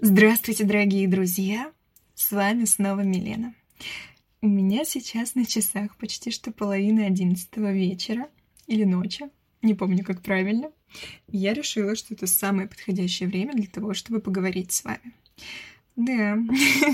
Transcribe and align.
Здравствуйте, 0.00 0.64
дорогие 0.64 1.06
друзья! 1.06 1.72
С 2.16 2.32
вами 2.32 2.64
снова 2.64 3.02
Милена. 3.02 3.54
У 4.42 4.48
меня 4.48 4.84
сейчас 4.84 5.36
на 5.36 5.46
часах 5.46 5.96
почти 5.96 6.32
что 6.32 6.50
половина 6.50 7.06
одиннадцатого 7.06 7.72
вечера 7.72 8.28
или 8.66 8.82
ночи, 8.82 9.26
не 9.62 9.72
помню, 9.74 10.04
как 10.04 10.20
правильно. 10.20 10.72
Я 11.28 11.54
решила, 11.54 11.94
что 11.94 12.12
это 12.12 12.26
самое 12.26 12.66
подходящее 12.66 13.28
время 13.28 13.54
для 13.54 13.68
того, 13.68 13.94
чтобы 13.94 14.20
поговорить 14.20 14.72
с 14.72 14.82
вами. 14.82 15.14
Да, 15.96 16.36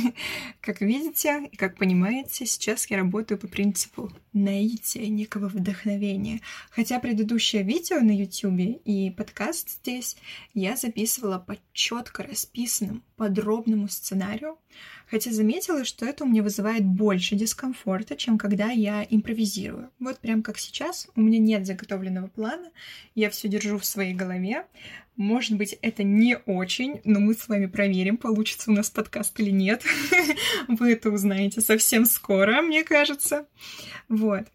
как 0.61 0.83
видите 0.83 1.49
и 1.51 1.57
как 1.57 1.79
понимаете, 1.79 2.45
сейчас 2.45 2.85
я 2.91 2.99
работаю 2.99 3.39
по 3.39 3.47
принципу 3.47 4.13
наития, 4.35 5.09
некого 5.09 5.49
вдохновения. 5.49 6.43
Хотя 6.71 7.01
предыдущее 7.01 7.63
видео 7.63 8.01
на 8.01 8.11
YouTube 8.11 8.83
и 8.85 9.11
подкаст 9.11 9.71
здесь 9.71 10.19
я 10.53 10.77
записывала 10.77 11.39
по 11.39 11.57
четко 11.73 12.25
расписанному, 12.25 13.01
подробному 13.17 13.89
сценарию, 13.89 14.59
хотя 15.11 15.33
заметила, 15.33 15.85
что 15.85 16.07
это 16.07 16.25
у 16.25 16.29
меня 16.29 16.43
вызывает 16.43 16.85
больше 16.85 17.35
дискомфорта, 17.35 18.17
чем 18.17 18.39
когда 18.39 18.71
я 18.71 19.07
импровизирую. 19.09 19.91
Вот 19.99 20.19
прям 20.19 20.43
как 20.43 20.59
сейчас, 20.59 21.09
у 21.17 21.21
меня 21.21 21.39
нет 21.39 21.67
заготовленного 21.67 22.29
плана, 22.29 22.71
я 23.15 23.29
все 23.31 23.49
держу 23.49 23.79
в 23.79 23.85
своей 23.85 24.15
голове, 24.15 24.67
может 25.17 25.59
быть, 25.59 25.77
это 25.83 26.03
не 26.03 26.39
очень, 26.47 27.03
но 27.05 27.21
мы 27.21 27.35
с 27.35 27.47
вами 27.47 27.67
проверим, 27.67 28.17
получится 28.17 28.71
у 28.71 28.75
нас 28.75 28.89
подкаст 28.89 29.39
или 29.39 29.51
нет. 29.51 29.85
Вы 30.69 30.93
это 30.93 31.11
узнаете 31.11 31.61
совсем 31.61 32.07
скоро, 32.07 32.63
мне 32.63 32.85
кажется. 32.85 33.47
Вот. 34.09 34.47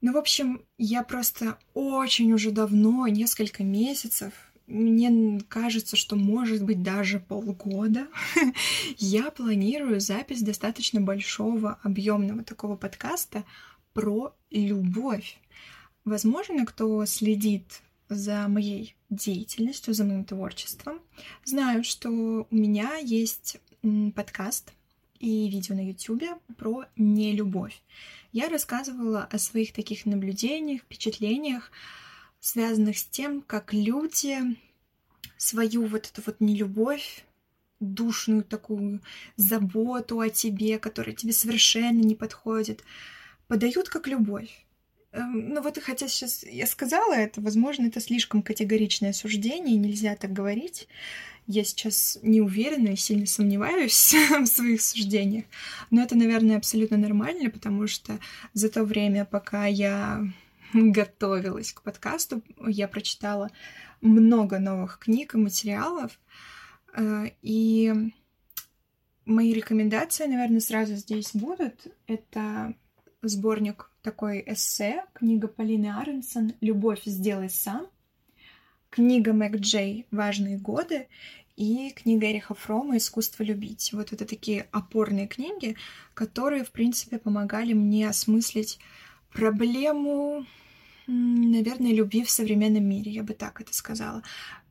Ну, 0.00 0.12
в 0.12 0.16
общем, 0.18 0.62
я 0.78 1.02
просто 1.02 1.58
очень 1.74 2.32
уже 2.32 2.52
давно, 2.52 3.08
несколько 3.08 3.64
месяцев, 3.64 4.32
мне 4.72 5.40
кажется, 5.48 5.96
что 5.96 6.16
может 6.16 6.64
быть 6.64 6.82
даже 6.82 7.20
полгода, 7.20 8.08
я 8.98 9.30
планирую 9.30 10.00
запись 10.00 10.42
достаточно 10.42 11.00
большого, 11.00 11.78
объемного 11.82 12.42
такого 12.42 12.76
подкаста 12.76 13.44
про 13.92 14.34
любовь. 14.50 15.38
Возможно, 16.04 16.64
кто 16.64 17.04
следит 17.04 17.82
за 18.08 18.48
моей 18.48 18.96
деятельностью, 19.10 19.94
за 19.94 20.04
моим 20.04 20.24
творчеством, 20.24 21.00
знают, 21.44 21.86
что 21.86 22.46
у 22.50 22.54
меня 22.54 22.96
есть 22.96 23.58
подкаст 24.14 24.72
и 25.18 25.48
видео 25.48 25.74
на 25.74 25.86
YouTube 25.86 26.24
про 26.56 26.86
нелюбовь. 26.96 27.82
Я 28.32 28.48
рассказывала 28.48 29.24
о 29.24 29.38
своих 29.38 29.72
таких 29.72 30.06
наблюдениях, 30.06 30.82
впечатлениях, 30.82 31.70
связанных 32.42 32.98
с 32.98 33.04
тем, 33.04 33.40
как 33.40 33.72
люди 33.72 34.36
свою 35.36 35.86
вот 35.86 36.10
эту 36.12 36.22
вот 36.26 36.40
нелюбовь, 36.40 37.24
душную 37.78 38.42
такую 38.42 39.00
заботу 39.36 40.20
о 40.20 40.28
тебе, 40.28 40.78
которая 40.78 41.14
тебе 41.14 41.32
совершенно 41.32 42.00
не 42.00 42.16
подходит, 42.16 42.82
подают 43.46 43.88
как 43.88 44.08
любовь. 44.08 44.66
Эм, 45.12 45.50
ну 45.50 45.62
вот, 45.62 45.78
хотя 45.78 46.08
сейчас 46.08 46.42
я 46.42 46.66
сказала 46.66 47.14
это, 47.14 47.40
возможно, 47.40 47.86
это 47.86 48.00
слишком 48.00 48.42
категоричное 48.42 49.12
суждение, 49.12 49.76
нельзя 49.76 50.16
так 50.16 50.32
говорить. 50.32 50.88
Я 51.46 51.62
сейчас 51.62 52.18
не 52.22 52.40
уверена 52.40 52.88
и 52.88 52.96
сильно 52.96 53.26
сомневаюсь 53.26 54.14
в 54.30 54.46
своих 54.46 54.82
суждениях. 54.82 55.44
Но 55.90 56.02
это, 56.02 56.16
наверное, 56.16 56.56
абсолютно 56.56 56.96
нормально, 56.96 57.50
потому 57.50 57.86
что 57.86 58.18
за 58.52 58.68
то 58.68 58.82
время, 58.82 59.24
пока 59.24 59.66
я 59.66 60.26
готовилась 60.72 61.72
к 61.72 61.82
подкасту, 61.82 62.42
я 62.66 62.88
прочитала 62.88 63.50
много 64.00 64.58
новых 64.58 64.98
книг 64.98 65.34
и 65.34 65.38
материалов. 65.38 66.18
Э, 66.94 67.26
и 67.42 67.92
мои 69.24 69.52
рекомендации, 69.52 70.26
наверное, 70.26 70.60
сразу 70.60 70.94
здесь 70.94 71.30
будут. 71.34 71.86
Это 72.06 72.74
сборник 73.22 73.90
такой 74.02 74.42
эссе, 74.46 75.04
книга 75.14 75.46
Полины 75.46 75.96
Аренсон 75.96 76.54
«Любовь 76.60 77.02
сделай 77.04 77.48
сам», 77.48 77.86
книга 78.90 79.32
Мэг 79.32 79.56
Джей 79.56 80.06
«Важные 80.10 80.58
годы» 80.58 81.06
и 81.54 81.92
книга 81.94 82.30
Эриха 82.30 82.54
Фрома 82.54 82.96
«Искусство 82.96 83.44
любить». 83.44 83.92
Вот 83.92 84.12
это 84.12 84.26
такие 84.26 84.66
опорные 84.72 85.28
книги, 85.28 85.76
которые, 86.14 86.64
в 86.64 86.72
принципе, 86.72 87.18
помогали 87.18 87.74
мне 87.74 88.08
осмыслить 88.08 88.80
проблему 89.32 90.46
Наверное, 91.06 91.92
любви 91.92 92.22
в 92.22 92.30
современном 92.30 92.84
мире, 92.84 93.10
я 93.10 93.22
бы 93.22 93.34
так 93.34 93.60
это 93.60 93.74
сказала. 93.74 94.22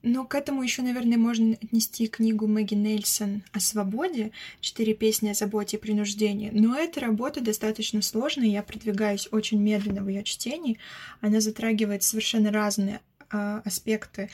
Но 0.04 0.26
к 0.26 0.34
этому 0.34 0.64
еще, 0.64 0.82
наверное, 0.82 1.18
можно 1.18 1.54
отнести 1.54 2.08
книгу 2.08 2.48
Мэгги 2.48 2.74
Нельсон 2.74 3.44
о 3.52 3.60
свободе, 3.60 4.32
четыре 4.60 4.96
песни 4.96 5.30
о 5.30 5.34
заботе 5.34 5.78
и 5.78 5.80
принуждении. 5.80 6.50
Но 6.52 6.76
эта 6.76 7.02
работа 7.02 7.42
достаточно 7.42 8.02
сложная, 8.02 8.48
я 8.48 8.64
продвигаюсь 8.64 9.28
очень 9.32 9.62
медленно 9.62 10.02
в 10.02 10.08
ее 10.08 10.24
чтении. 10.24 10.80
Она 11.20 11.40
затрагивает 11.40 12.02
совершенно 12.02 12.52
разные 12.52 13.02
э, 13.32 13.62
аспекты 13.64 14.30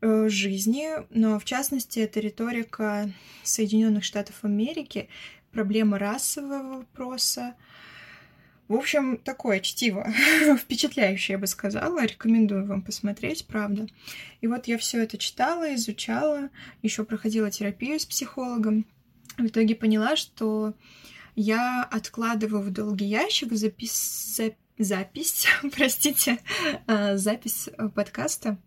э, 0.00 0.28
жизни, 0.28 0.88
но 1.10 1.38
в 1.38 1.44
частности 1.44 2.00
это 2.00 2.18
риторика 2.18 3.08
Соединенных 3.44 4.02
Штатов 4.02 4.36
Америки, 4.42 5.08
проблема 5.52 5.98
расового 5.98 6.78
вопроса, 6.78 7.54
в 8.68 8.74
общем, 8.74 9.16
такое 9.18 9.60
чтиво, 9.60 10.12
впечатляющее, 10.58 11.34
я 11.34 11.38
бы 11.38 11.46
сказала. 11.46 12.04
Рекомендую 12.04 12.66
вам 12.66 12.82
посмотреть, 12.82 13.46
правда. 13.46 13.86
И 14.40 14.46
вот 14.48 14.66
я 14.66 14.76
все 14.78 15.02
это 15.02 15.18
читала, 15.18 15.74
изучала, 15.74 16.50
еще 16.82 17.04
проходила 17.04 17.50
терапию 17.50 18.00
с 18.00 18.06
психологом. 18.06 18.86
В 19.38 19.46
итоге 19.46 19.76
поняла, 19.76 20.16
что 20.16 20.74
я 21.36 21.84
откладываю 21.84 22.62
в 22.62 22.70
долгий 22.70 23.06
ящик 23.06 23.52
запис... 23.52 24.34
За... 24.36 24.52
запись, 24.78 25.46
простите, 25.76 26.38
а, 26.86 27.16
запись 27.16 27.68
подкаста. 27.94 28.58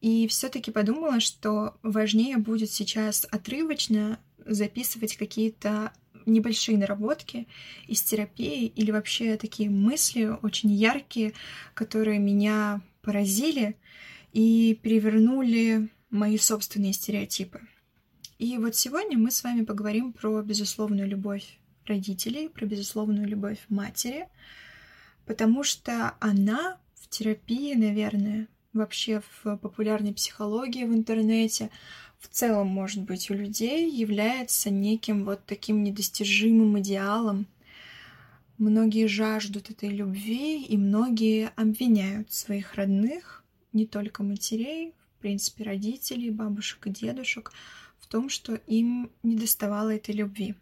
И 0.00 0.28
все-таки 0.28 0.70
подумала, 0.70 1.18
что 1.18 1.78
важнее 1.82 2.36
будет 2.36 2.70
сейчас 2.70 3.26
отрывочно 3.30 4.20
записывать 4.44 5.16
какие-то 5.16 5.92
небольшие 6.26 6.76
наработки 6.76 7.46
из 7.86 8.02
терапии 8.02 8.66
или 8.66 8.90
вообще 8.90 9.36
такие 9.36 9.70
мысли 9.70 10.24
очень 10.42 10.72
яркие, 10.72 11.32
которые 11.74 12.18
меня 12.18 12.80
поразили 13.02 13.76
и 14.32 14.78
перевернули 14.82 15.88
мои 16.10 16.36
собственные 16.36 16.92
стереотипы. 16.92 17.60
И 18.38 18.58
вот 18.58 18.76
сегодня 18.76 19.16
мы 19.16 19.30
с 19.30 19.42
вами 19.42 19.64
поговорим 19.64 20.12
про 20.12 20.42
безусловную 20.42 21.08
любовь 21.08 21.58
родителей, 21.86 22.48
про 22.48 22.66
безусловную 22.66 23.26
любовь 23.26 23.58
матери, 23.68 24.28
потому 25.24 25.62
что 25.62 26.16
она 26.20 26.78
в 26.94 27.08
терапии, 27.08 27.74
наверное, 27.74 28.48
вообще 28.72 29.22
в 29.42 29.56
популярной 29.56 30.12
психологии 30.12 30.84
в 30.84 30.92
интернете, 30.92 31.70
в 32.18 32.28
целом, 32.28 32.68
может 32.68 33.02
быть, 33.02 33.30
у 33.30 33.34
людей 33.34 33.90
является 33.90 34.70
неким 34.70 35.24
вот 35.24 35.44
таким 35.46 35.82
недостижимым 35.84 36.78
идеалом. 36.80 37.46
Многие 38.58 39.06
жаждут 39.06 39.70
этой 39.70 39.90
любви, 39.90 40.62
и 40.62 40.76
многие 40.76 41.52
обвиняют 41.56 42.32
своих 42.32 42.74
родных, 42.74 43.44
не 43.72 43.86
только 43.86 44.22
матерей, 44.22 44.94
в 45.18 45.20
принципе, 45.20 45.64
родителей, 45.64 46.30
бабушек 46.30 46.86
и 46.86 46.90
дедушек, 46.90 47.52
в 47.98 48.06
том, 48.06 48.28
что 48.28 48.54
им 48.54 49.10
не 49.22 49.36
доставало 49.36 49.94
этой 49.94 50.14
любви. 50.14 50.54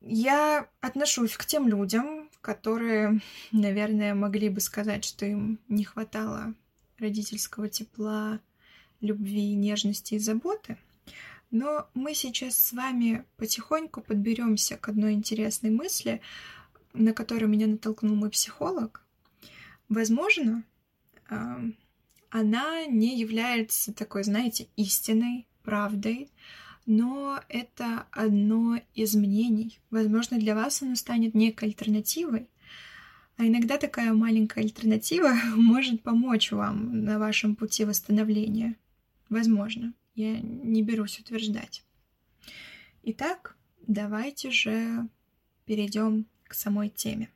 Я 0.00 0.68
отношусь 0.80 1.36
к 1.36 1.44
тем 1.44 1.68
людям, 1.68 2.30
которые, 2.40 3.20
наверное, 3.50 4.14
могли 4.14 4.48
бы 4.48 4.60
сказать, 4.60 5.04
что 5.04 5.26
им 5.26 5.58
не 5.68 5.82
хватало 5.82 6.54
родительского 6.98 7.68
тепла, 7.68 8.38
любви, 9.00 9.54
нежности 9.54 10.14
и 10.14 10.18
заботы. 10.18 10.76
Но 11.50 11.88
мы 11.94 12.14
сейчас 12.14 12.58
с 12.58 12.72
вами 12.72 13.24
потихоньку 13.36 14.00
подберемся 14.00 14.76
к 14.76 14.88
одной 14.88 15.12
интересной 15.12 15.70
мысли, 15.70 16.20
на 16.92 17.12
которую 17.12 17.48
меня 17.48 17.66
натолкнул 17.66 18.16
мой 18.16 18.30
психолог. 18.30 19.04
Возможно, 19.88 20.64
она 22.30 22.86
не 22.86 23.18
является 23.18 23.92
такой, 23.92 24.24
знаете, 24.24 24.68
истинной, 24.76 25.46
правдой, 25.62 26.30
но 26.84 27.40
это 27.48 28.06
одно 28.10 28.80
из 28.94 29.14
мнений. 29.14 29.80
Возможно, 29.90 30.38
для 30.38 30.54
вас 30.54 30.82
оно 30.82 30.94
станет 30.94 31.34
некой 31.34 31.68
альтернативой. 31.68 32.48
А 33.36 33.46
иногда 33.46 33.76
такая 33.76 34.12
маленькая 34.14 34.62
альтернатива 34.62 35.34
может 35.56 36.02
помочь 36.02 36.52
вам 36.52 37.04
на 37.04 37.18
вашем 37.18 37.54
пути 37.54 37.84
восстановления. 37.84 38.76
Возможно, 39.28 39.92
я 40.14 40.38
не 40.40 40.82
берусь 40.82 41.18
утверждать. 41.18 41.82
Итак, 43.02 43.56
давайте 43.86 44.50
же 44.50 45.08
перейдем 45.64 46.26
к 46.44 46.54
самой 46.54 46.88
теме. 46.88 47.28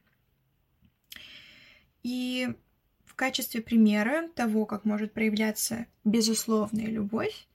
И 2.03 2.49
в 3.05 3.15
качестве 3.15 3.61
примера 3.61 4.29
того, 4.35 4.65
как 4.67 4.85
может 4.85 5.13
проявляться 5.13 5.87
безусловная 6.05 6.87
любовь, 6.87 7.47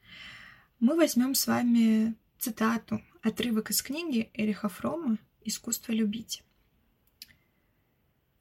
мы 0.79 0.95
возьмем 0.95 1.33
с 1.33 1.47
вами 1.47 2.13
цитату, 2.37 3.01
отрывок 3.23 3.71
из 3.71 3.81
книги 3.81 4.29
Эриха 4.33 4.69
Фрома 4.69 5.17
«Искусство 5.43 5.93
любить». 5.93 6.43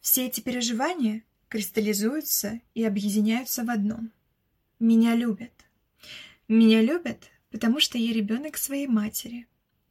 Все 0.00 0.26
эти 0.26 0.40
переживания 0.40 1.22
кристаллизуются 1.48 2.60
и 2.74 2.84
объединяются 2.84 3.64
в 3.64 3.70
одном. 3.70 4.10
Меня 4.78 5.14
любят. 5.14 5.53
Меня 6.48 6.82
любят, 6.82 7.30
потому 7.50 7.80
что 7.80 7.96
я 7.96 8.12
ребенок 8.12 8.58
своей 8.58 8.86
матери. 8.86 9.46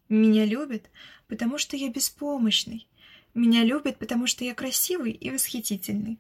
Меня 0.08 0.46
любят, 0.46 0.92
потому 1.28 1.58
что 1.58 1.76
я 1.76 1.90
беспомощный. 1.90 2.88
Меня 3.34 3.64
любят, 3.64 3.98
потому 3.98 4.28
что 4.28 4.46
я 4.46 4.54
красивый 4.54 5.12
и 5.14 5.32
восхитительный. 5.32 6.20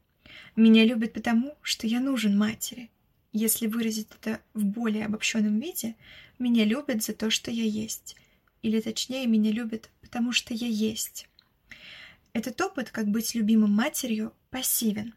Меня 0.55 0.85
любят 0.85 1.13
потому, 1.13 1.55
что 1.61 1.85
я 1.85 1.99
нужен 1.99 2.35
матери. 2.35 2.89
Если 3.31 3.67
выразить 3.67 4.07
это 4.19 4.41
в 4.55 4.63
более 4.63 5.05
обобщенном 5.05 5.59
виде, 5.59 5.95
меня 6.39 6.65
любят 6.65 7.03
за 7.03 7.13
то, 7.13 7.29
что 7.29 7.51
я 7.51 7.63
есть. 7.63 8.15
Или 8.63 8.81
точнее, 8.81 9.27
меня 9.27 9.51
любят, 9.51 9.91
потому 10.01 10.31
что 10.31 10.55
я 10.55 10.67
есть. 10.67 11.27
Этот 12.33 12.59
опыт, 12.61 12.89
как 12.89 13.07
быть 13.07 13.35
любимым 13.35 13.71
матерью, 13.71 14.33
пассивен. 14.49 15.13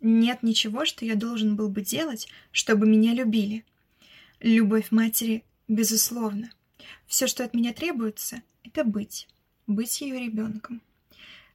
Нет 0.00 0.42
ничего, 0.42 0.84
что 0.84 1.06
я 1.06 1.14
должен 1.14 1.56
был 1.56 1.70
бы 1.70 1.80
делать, 1.80 2.28
чтобы 2.52 2.86
меня 2.86 3.14
любили. 3.14 3.64
Любовь 4.40 4.90
матери 4.90 5.44
безусловно. 5.68 6.50
Все, 7.06 7.26
что 7.26 7.44
от 7.44 7.52
меня 7.52 7.74
требуется, 7.74 8.42
это 8.64 8.84
быть, 8.84 9.28
быть 9.66 10.00
ее 10.00 10.18
ребенком. 10.18 10.80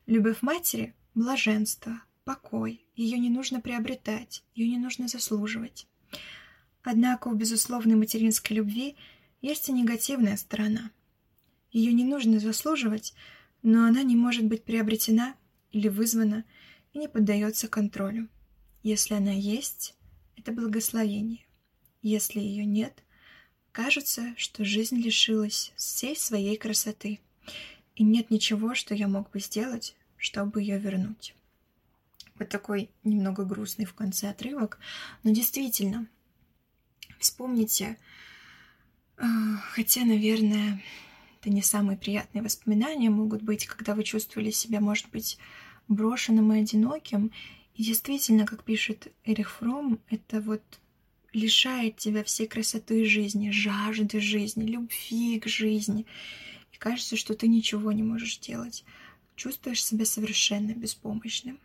Любовь 0.06 0.44
матери— 0.44 0.94
блаженство, 1.16 2.00
покой, 2.26 2.86
ее 2.96 3.18
не 3.18 3.30
нужно 3.32 3.60
приобретать, 3.60 4.44
ее 4.54 4.70
не 4.70 4.78
нужно 4.78 5.08
заслуживать. 5.08 5.88
Однако 6.84 7.30
у 7.30 7.34
безусловной 7.34 7.96
материнской 7.96 8.56
любви 8.56 8.96
есть 9.42 9.68
и 9.68 9.74
негативная 9.74 10.38
сторона. 10.38 10.92
Ее 11.72 11.92
не 11.92 12.04
нужно 12.04 12.40
заслуживать, 12.40 13.16
но 13.64 13.86
она 13.88 14.04
не 14.04 14.16
может 14.16 14.46
быть 14.46 14.64
приобретена 14.64 15.34
или 15.72 15.88
вызвана 15.88 16.44
и 16.94 17.00
не 17.00 17.08
поддается 17.08 17.68
контролю. 17.68 18.28
Если 18.84 19.16
она 19.16 19.32
есть, 19.32 19.96
это 20.38 20.52
благословение. 20.52 21.45
Если 22.06 22.40
ее 22.40 22.66
нет, 22.66 23.04
кажется, 23.72 24.36
что 24.38 24.64
жизнь 24.64 24.98
лишилась 24.98 25.74
всей 25.76 26.16
своей 26.16 26.56
красоты, 26.56 27.20
и 27.96 28.04
нет 28.04 28.30
ничего, 28.30 28.76
что 28.76 28.94
я 28.94 29.08
мог 29.08 29.32
бы 29.32 29.40
сделать, 29.40 29.96
чтобы 30.16 30.62
ее 30.62 30.78
вернуть. 30.78 31.34
Вот 32.38 32.50
такой 32.50 32.92
немного 33.04 33.44
грустный 33.44 33.86
в 33.86 33.96
конце 33.96 34.30
отрывок, 34.30 34.78
но 35.24 35.32
действительно, 35.32 36.06
вспомните, 37.18 37.98
а, 39.18 39.58
хотя, 39.72 40.06
наверное, 40.06 40.84
это 41.40 41.50
не 41.50 41.64
самые 41.64 41.98
приятные 41.98 42.44
воспоминания 42.44 43.10
могут 43.10 43.42
быть, 43.42 43.66
когда 43.66 43.96
вы 43.96 44.04
чувствовали 44.04 44.52
себя, 44.52 44.80
может 44.80 45.10
быть, 45.10 45.40
брошенным 45.88 46.54
и 46.54 46.60
одиноким. 46.60 47.32
И 47.74 47.84
действительно, 47.84 48.46
как 48.46 48.64
пишет 48.64 49.12
Эрих 49.24 49.50
Фром, 49.50 50.00
это 50.12 50.40
вот 50.40 50.62
лишает 51.36 51.98
тебя 51.98 52.24
всей 52.24 52.48
красоты 52.48 53.06
жизни, 53.06 53.52
жажды 53.52 54.20
жизни, 54.20 54.66
любви 54.66 55.40
к 55.40 55.48
жизни. 55.48 56.06
И 56.72 56.78
кажется, 56.78 57.18
что 57.18 57.36
ты 57.36 57.48
ничего 57.48 57.92
не 57.92 58.04
можешь 58.04 58.40
делать. 58.40 58.84
Чувствуешь 59.36 59.84
себя 59.84 60.06
совершенно 60.06 60.72
беспомощным. 60.74 61.60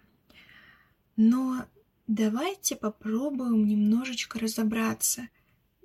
Но 1.16 1.64
давайте 2.06 2.74
попробуем 2.76 3.66
немножечко 3.66 4.38
разобраться, 4.38 5.28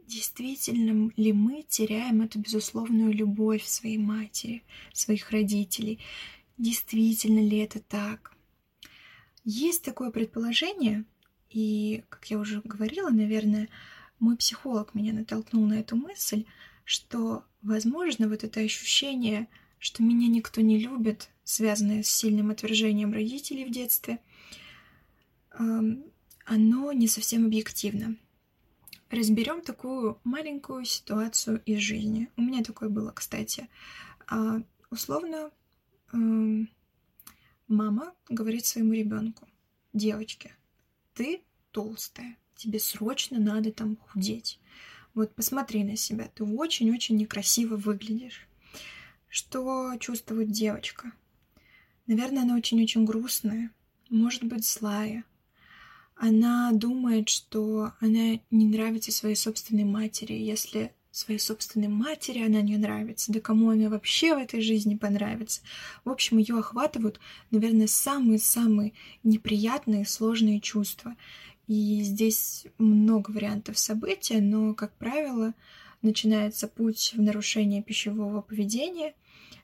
действительно 0.08 1.12
ли 1.16 1.34
мы 1.34 1.64
теряем 1.68 2.22
эту 2.22 2.40
безусловную 2.40 3.14
любовь 3.14 3.64
своей 3.66 3.98
матери, 3.98 4.64
своих 4.94 5.30
родителей. 5.30 6.00
Действительно 6.58 7.40
ли 7.40 7.58
это 7.58 7.80
так? 7.80 8.34
Есть 9.44 9.84
такое 9.84 10.10
предположение, 10.10 11.06
и, 11.50 12.04
как 12.10 12.26
я 12.26 12.38
уже 12.40 12.62
говорила, 12.64 13.10
наверное, 13.10 13.70
мой 14.20 14.38
психолог 14.38 14.94
меня 14.94 15.14
натолкнул 15.14 15.66
на 15.66 15.80
эту 15.80 15.96
мысль, 15.96 16.46
что, 16.84 17.44
возможно, 17.62 18.28
вот 18.28 18.44
это 18.44 18.60
ощущение, 18.60 19.48
что 19.80 20.04
меня 20.04 20.28
никто 20.28 20.62
не 20.62 20.80
любит, 20.80 21.30
связанное 21.44 22.04
с 22.04 22.08
сильным 22.08 22.52
отвержением 22.52 23.14
родителей 23.14 23.66
в 23.66 23.72
детстве, 23.72 24.20
оно 25.50 26.92
не 26.92 27.08
совсем 27.08 27.46
объективно. 27.46 28.18
Разберем 29.10 29.62
такую 29.62 30.20
маленькую 30.24 30.84
ситуацию 30.86 31.62
из 31.66 31.80
жизни. 31.80 32.30
У 32.36 32.42
меня 32.42 32.64
такое 32.64 32.90
было, 32.90 33.12
кстати. 33.12 33.70
А, 34.28 34.62
условно, 34.90 35.52
мама 37.68 38.14
говорит 38.30 38.66
своему 38.66 38.94
ребенку, 38.94 39.48
девочке, 39.94 40.56
ты 41.16 41.42
толстая, 41.72 42.38
тебе 42.56 42.80
срочно 42.80 43.40
надо 43.40 43.72
там 43.72 43.98
худеть. 43.98 44.60
Вот 45.14 45.34
посмотри 45.34 45.84
на 45.84 45.96
себя, 45.96 46.30
ты 46.36 46.44
очень-очень 46.44 47.16
некрасиво 47.16 47.78
выглядишь. 47.78 48.48
Что 49.30 49.96
чувствует 50.00 50.52
девочка? 50.52 51.14
Наверное, 52.06 52.44
она 52.44 52.56
очень-очень 52.56 53.06
грустная, 53.06 53.72
может 54.10 54.44
быть, 54.44 54.68
злая. 54.68 55.24
Она 56.16 56.72
думает, 56.72 57.30
что 57.30 57.94
она 58.00 58.40
не 58.52 58.66
нравится 58.66 59.12
своей 59.12 59.36
собственной 59.36 59.84
матери. 59.84 60.34
Если 60.34 60.94
своей 61.18 61.40
собственной 61.40 61.88
матери 61.88 62.44
она 62.44 62.62
не 62.62 62.78
нравится, 62.78 63.32
да 63.32 63.40
кому 63.40 63.70
она 63.70 63.90
вообще 63.90 64.36
в 64.36 64.38
этой 64.38 64.62
жизни 64.62 64.96
понравится. 64.96 65.62
В 66.04 66.10
общем, 66.10 66.38
ее 66.38 66.60
охватывают, 66.60 67.20
наверное, 67.52 67.88
самые-самые 67.88 68.94
неприятные, 69.24 70.06
сложные 70.06 70.60
чувства. 70.60 71.16
И 71.68 72.02
здесь 72.04 72.66
много 72.78 73.32
вариантов 73.32 73.80
события, 73.80 74.42
но, 74.42 74.74
как 74.74 74.96
правило, 74.98 75.54
начинается 76.02 76.68
путь 76.68 77.14
в 77.16 77.22
нарушение 77.22 77.82
пищевого 77.82 78.42
поведения. 78.42 79.16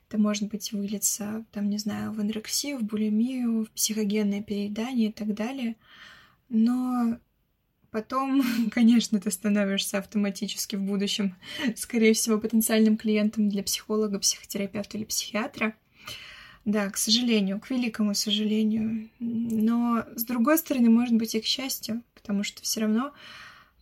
Это 0.08 0.18
может 0.18 0.48
быть 0.48 0.72
вылиться, 0.72 1.44
там, 1.52 1.70
не 1.70 1.78
знаю, 1.78 2.12
в 2.12 2.20
анорексию, 2.20 2.78
в 2.78 2.82
булимию, 2.82 3.66
в 3.66 3.70
психогенное 3.70 4.42
переедание 4.42 5.10
и 5.10 5.12
так 5.12 5.34
далее. 5.34 5.76
Но 6.48 7.18
Потом, 7.92 8.42
конечно, 8.72 9.20
ты 9.20 9.30
становишься 9.30 9.98
автоматически 9.98 10.74
в 10.74 10.82
будущем, 10.82 11.36
скорее 11.76 12.14
всего, 12.14 12.38
потенциальным 12.38 12.96
клиентом 12.96 13.48
для 13.48 13.62
психолога, 13.62 14.18
психотерапевта 14.18 14.98
или 14.98 15.04
психиатра. 15.04 15.74
Да, 16.64 16.88
к 16.90 16.96
сожалению, 16.96 17.60
к 17.60 17.70
великому 17.70 18.14
сожалению. 18.14 19.10
Но, 19.18 20.04
с 20.14 20.24
другой 20.24 20.58
стороны, 20.58 20.90
может 20.90 21.14
быть 21.14 21.34
и 21.34 21.40
к 21.40 21.44
счастью, 21.44 22.02
потому 22.14 22.44
что 22.44 22.62
все 22.62 22.80
равно 22.80 23.12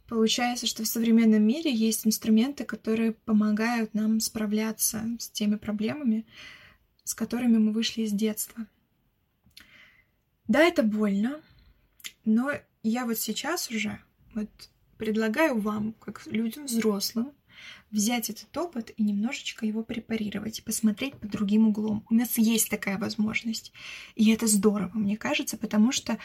получается, 0.08 0.66
что 0.66 0.82
в 0.82 0.88
современном 0.88 1.42
мире 1.42 1.72
есть 1.72 2.06
инструменты, 2.06 2.64
которые 2.64 3.12
помогают 3.12 3.94
нам 3.94 4.18
справляться 4.18 5.04
с 5.18 5.28
теми 5.28 5.56
проблемами, 5.56 6.26
с 7.04 7.14
которыми 7.14 7.58
мы 7.58 7.70
вышли 7.70 8.02
из 8.02 8.12
детства. 8.12 8.66
Да, 10.48 10.62
это 10.62 10.82
больно, 10.82 11.40
но 12.24 12.50
я 12.82 13.06
вот 13.06 13.18
сейчас 13.18 13.70
уже 13.70 14.00
вот 14.34 14.48
предлагаю 14.96 15.58
вам, 15.58 15.94
как 15.94 16.26
людям 16.26 16.66
взрослым, 16.66 17.32
взять 17.90 18.30
этот 18.30 18.56
опыт 18.56 18.92
и 18.96 19.02
немножечко 19.02 19.66
его 19.66 19.82
препарировать, 19.82 20.64
посмотреть 20.64 21.14
под 21.14 21.30
другим 21.30 21.68
углом. 21.68 22.04
У 22.10 22.14
нас 22.14 22.38
есть 22.38 22.70
такая 22.70 22.98
возможность. 22.98 23.72
И 24.14 24.30
это 24.30 24.46
здорово, 24.46 24.92
мне 24.94 25.16
кажется, 25.16 25.56
потому 25.56 25.92
что 25.92 26.18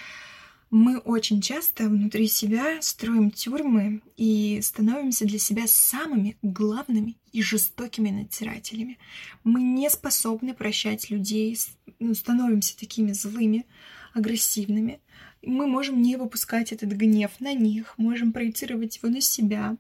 мы 0.71 0.97
очень 0.97 1.41
часто 1.41 1.87
внутри 1.87 2.27
себя 2.27 2.81
строим 2.81 3.31
тюрьмы 3.31 4.01
и 4.17 4.59
становимся 4.61 5.25
для 5.25 5.39
себя 5.39 5.67
самыми 5.67 6.37
главными 6.41 7.17
и 7.31 7.41
жестокими 7.41 8.09
надзирателями. 8.09 8.97
Мы 9.43 9.61
не 9.61 9.89
способны 9.89 10.53
прощать 10.53 11.09
людей, 11.09 11.57
ну, 11.99 12.13
становимся 12.15 12.77
такими 12.77 13.13
злыми, 13.13 13.65
агрессивными 14.13 15.01
мы 15.45 15.67
можем 15.67 16.01
не 16.01 16.17
выпускать 16.17 16.71
этот 16.71 16.89
гнев 16.91 17.31
на 17.39 17.53
них, 17.53 17.93
можем 17.97 18.31
проецировать 18.31 18.97
его 18.97 19.09
на 19.09 19.21
себя, 19.21 19.77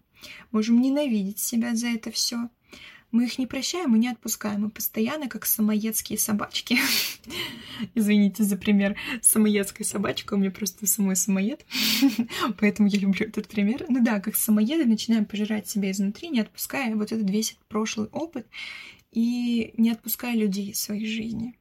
можем 0.51 0.81
ненавидеть 0.81 1.39
себя 1.39 1.75
за 1.75 1.87
это 1.87 2.11
все. 2.11 2.49
Мы 3.11 3.25
их 3.25 3.39
не 3.39 3.47
прощаем 3.47 3.95
и 3.95 3.99
не 3.99 4.09
отпускаем, 4.09 4.63
мы 4.63 4.69
постоянно 4.69 5.29
как 5.29 5.45
самоедские 5.45 6.19
собачки. 6.19 6.77
Извините 7.95 8.43
за 8.43 8.57
пример 8.57 8.97
самоедской 9.21 9.85
собачкой, 9.85 10.37
у 10.37 10.41
меня 10.41 10.51
просто 10.51 10.85
самой 10.85 11.15
самоед, 11.15 11.65
поэтому 12.59 12.89
я 12.89 12.99
люблю 12.99 13.25
этот 13.25 13.47
пример. 13.47 13.85
Ну 13.87 14.03
да, 14.03 14.19
как 14.19 14.35
самоеды 14.35 14.85
начинаем 14.85 15.25
пожирать 15.25 15.67
себя 15.67 15.91
изнутри, 15.91 16.27
не 16.27 16.41
отпуская 16.41 16.93
вот 16.95 17.11
этот 17.11 17.29
весь 17.29 17.57
прошлый 17.69 18.07
опыт 18.09 18.47
и 19.13 19.73
не 19.77 19.91
отпуская 19.91 20.35
людей 20.35 20.71
из 20.71 20.81
своей 20.81 21.05
жизни. 21.05 21.57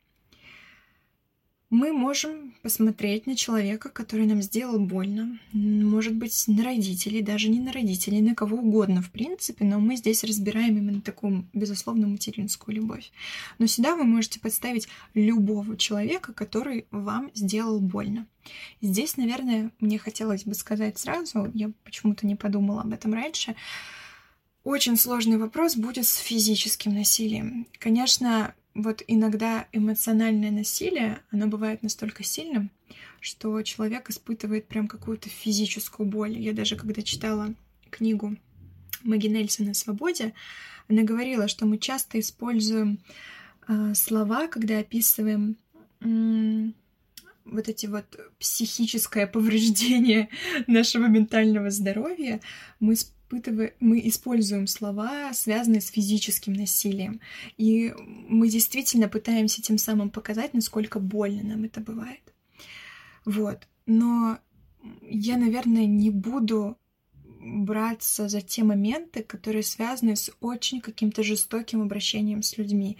Мы 1.74 1.92
можем 1.92 2.54
посмотреть 2.62 3.26
на 3.26 3.34
человека, 3.34 3.88
который 3.88 4.26
нам 4.26 4.40
сделал 4.42 4.78
больно, 4.78 5.40
может 5.52 6.14
быть, 6.14 6.44
на 6.46 6.62
родителей, 6.62 7.20
даже 7.20 7.48
не 7.48 7.58
на 7.58 7.72
родителей, 7.72 8.20
на 8.20 8.36
кого 8.36 8.58
угодно, 8.58 9.02
в 9.02 9.10
принципе, 9.10 9.64
но 9.64 9.80
мы 9.80 9.96
здесь 9.96 10.22
разбираем 10.22 10.78
именно 10.78 11.00
такую, 11.00 11.48
безусловно, 11.52 12.06
материнскую 12.06 12.76
любовь. 12.76 13.10
Но 13.58 13.66
сюда 13.66 13.96
вы 13.96 14.04
можете 14.04 14.38
подставить 14.38 14.86
любого 15.14 15.76
человека, 15.76 16.32
который 16.32 16.86
вам 16.92 17.32
сделал 17.34 17.80
больно. 17.80 18.28
Здесь, 18.80 19.16
наверное, 19.16 19.72
мне 19.80 19.98
хотелось 19.98 20.44
бы 20.44 20.54
сказать 20.54 20.96
сразу, 20.96 21.50
я 21.54 21.72
почему-то 21.82 22.24
не 22.24 22.36
подумала 22.36 22.82
об 22.82 22.92
этом 22.92 23.14
раньше, 23.14 23.56
очень 24.62 24.96
сложный 24.96 25.38
вопрос 25.38 25.74
будет 25.74 26.06
с 26.06 26.18
физическим 26.18 26.94
насилием. 26.94 27.66
Конечно, 27.80 28.54
вот 28.74 29.02
иногда 29.06 29.68
эмоциональное 29.72 30.50
насилие, 30.50 31.20
оно 31.30 31.46
бывает 31.46 31.82
настолько 31.82 32.24
сильным, 32.24 32.70
что 33.20 33.62
человек 33.62 34.10
испытывает 34.10 34.66
прям 34.66 34.88
какую-то 34.88 35.28
физическую 35.28 36.08
боль. 36.08 36.36
Я 36.38 36.52
даже 36.52 36.76
когда 36.76 37.02
читала 37.02 37.54
книгу 37.90 38.36
Маги 39.02 39.70
о 39.70 39.74
свободе, 39.74 40.34
она 40.88 41.02
говорила, 41.02 41.48
что 41.48 41.66
мы 41.66 41.78
часто 41.78 42.18
используем 42.18 43.00
э, 43.68 43.94
слова, 43.94 44.48
когда 44.48 44.78
описываем 44.78 45.56
вот 47.44 47.68
эти 47.68 47.86
вот 47.86 48.04
психическое 48.38 49.26
повреждение 49.26 50.28
нашего 50.66 51.06
ментального 51.06 51.70
здоровья, 51.70 52.40
мы 52.80 52.94
испытываем, 52.94 53.72
мы 53.80 54.00
используем 54.08 54.66
слова, 54.66 55.32
связанные 55.32 55.80
с 55.80 55.88
физическим 55.88 56.52
насилием. 56.52 57.20
И 57.56 57.92
мы 58.28 58.48
действительно 58.48 59.08
пытаемся 59.08 59.62
тем 59.62 59.78
самым 59.78 60.10
показать, 60.10 60.54
насколько 60.54 61.00
больно 61.00 61.42
нам 61.42 61.64
это 61.64 61.80
бывает. 61.80 62.32
Вот. 63.24 63.66
Но 63.86 64.38
я, 65.02 65.36
наверное, 65.36 65.86
не 65.86 66.10
буду 66.10 66.78
браться 67.40 68.28
за 68.28 68.40
те 68.40 68.64
моменты, 68.64 69.22
которые 69.22 69.62
связаны 69.62 70.16
с 70.16 70.30
очень 70.40 70.80
каким-то 70.80 71.22
жестоким 71.22 71.82
обращением 71.82 72.42
с 72.42 72.56
людьми. 72.56 72.96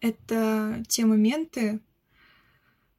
Это 0.00 0.82
те 0.88 1.04
моменты, 1.04 1.80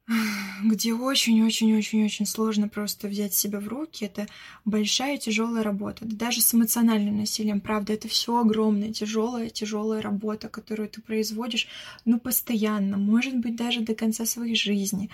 где 0.62 0.92
очень-очень-очень-очень 0.92 2.26
сложно 2.26 2.68
просто 2.68 3.08
взять 3.08 3.34
себя 3.34 3.60
в 3.60 3.68
руки. 3.68 4.04
Это 4.04 4.26
большая 4.64 5.18
тяжелая 5.18 5.62
работа. 5.62 6.04
Даже 6.04 6.40
с 6.40 6.54
эмоциональным 6.54 7.18
насилием, 7.18 7.60
правда, 7.60 7.92
это 7.92 8.08
все 8.08 8.38
огромная, 8.38 8.92
тяжелая, 8.92 9.48
тяжелая 9.48 10.02
работа, 10.02 10.48
которую 10.48 10.88
ты 10.88 11.00
производишь, 11.00 11.68
ну, 12.04 12.20
постоянно, 12.20 12.98
может 12.98 13.36
быть, 13.36 13.56
даже 13.56 13.80
до 13.80 13.94
конца 13.94 14.26
своей 14.26 14.56
жизни. 14.56 15.10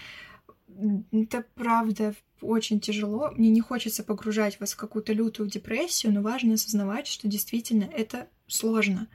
Это 1.13 1.45
правда 1.55 2.15
очень 2.41 2.81
тяжело. 2.81 3.33
Мне 3.37 3.51
не 3.51 3.61
хочется 3.61 4.03
погружать 4.03 4.59
вас 4.61 4.73
в 4.73 4.77
какую-то 4.77 5.13
лютую 5.13 5.49
депрессию, 5.49 6.13
но 6.13 6.23
важно 6.23 6.55
осознавать, 6.55 7.07
что 7.07 7.29
действительно 7.29 7.85
это 7.85 8.29
сложно. 8.47 9.09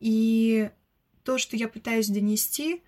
И 0.00 0.70
то, 1.24 1.38
что 1.38 1.56
я 1.56 1.68
пытаюсь 1.68 2.08
донести, 2.08 2.82